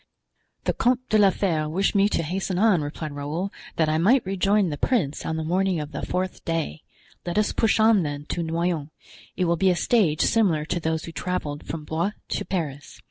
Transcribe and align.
"The 0.63 0.73
Comte 0.73 1.07
de 1.09 1.19
la 1.19 1.29
Fere 1.29 1.69
wished 1.69 1.93
me 1.93 2.09
to 2.09 2.23
hasten 2.23 2.57
on," 2.57 2.81
replied 2.81 3.11
Raoul, 3.11 3.53
"that 3.75 3.87
I 3.87 3.99
might 3.99 4.25
rejoin 4.25 4.71
the 4.71 4.77
prince 4.79 5.27
on 5.27 5.35
the 5.35 5.43
morning 5.43 5.79
of 5.79 5.91
the 5.91 6.03
fourth 6.03 6.43
day; 6.43 6.81
let 7.23 7.37
us 7.37 7.53
push 7.53 7.79
on, 7.79 8.01
then, 8.01 8.25
to 8.29 8.41
Noyon; 8.41 8.89
it 9.37 9.45
will 9.45 9.57
be 9.57 9.69
a 9.69 9.75
stage 9.75 10.21
similar 10.21 10.65
to 10.65 10.79
those 10.79 11.05
we 11.05 11.13
traveled 11.13 11.67
from 11.67 11.85
Blois 11.85 12.13
to 12.29 12.43
Paris. 12.45 12.99